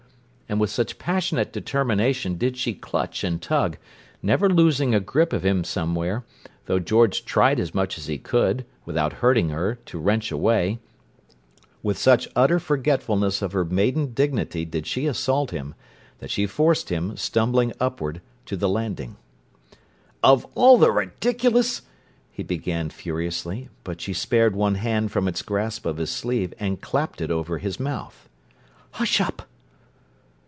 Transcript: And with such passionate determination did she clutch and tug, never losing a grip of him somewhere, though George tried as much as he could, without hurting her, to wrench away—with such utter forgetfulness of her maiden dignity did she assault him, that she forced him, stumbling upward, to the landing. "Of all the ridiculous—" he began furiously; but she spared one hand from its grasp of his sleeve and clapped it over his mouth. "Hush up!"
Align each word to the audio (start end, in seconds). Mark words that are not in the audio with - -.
And 0.51 0.59
with 0.59 0.69
such 0.69 0.99
passionate 0.99 1.53
determination 1.53 2.35
did 2.37 2.57
she 2.57 2.73
clutch 2.73 3.23
and 3.23 3.41
tug, 3.41 3.77
never 4.21 4.49
losing 4.49 4.93
a 4.93 4.99
grip 4.99 5.31
of 5.31 5.45
him 5.45 5.63
somewhere, 5.63 6.25
though 6.65 6.77
George 6.77 7.23
tried 7.23 7.57
as 7.57 7.73
much 7.73 7.97
as 7.97 8.07
he 8.07 8.17
could, 8.17 8.65
without 8.83 9.13
hurting 9.13 9.47
her, 9.47 9.75
to 9.85 9.97
wrench 9.97 10.29
away—with 10.29 11.97
such 11.97 12.27
utter 12.35 12.59
forgetfulness 12.59 13.41
of 13.41 13.53
her 13.53 13.63
maiden 13.63 14.11
dignity 14.13 14.65
did 14.65 14.85
she 14.85 15.05
assault 15.05 15.51
him, 15.51 15.73
that 16.19 16.29
she 16.29 16.45
forced 16.45 16.89
him, 16.89 17.15
stumbling 17.15 17.71
upward, 17.79 18.19
to 18.47 18.57
the 18.57 18.67
landing. 18.67 19.15
"Of 20.21 20.45
all 20.55 20.77
the 20.77 20.91
ridiculous—" 20.91 21.83
he 22.29 22.43
began 22.43 22.89
furiously; 22.89 23.69
but 23.85 24.01
she 24.01 24.11
spared 24.11 24.53
one 24.57 24.75
hand 24.75 25.13
from 25.13 25.29
its 25.29 25.43
grasp 25.43 25.85
of 25.85 25.95
his 25.95 26.09
sleeve 26.09 26.53
and 26.59 26.81
clapped 26.81 27.21
it 27.21 27.31
over 27.31 27.57
his 27.59 27.79
mouth. 27.79 28.27
"Hush 28.95 29.21
up!" 29.21 29.43